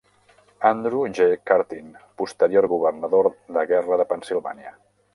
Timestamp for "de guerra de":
3.59-4.13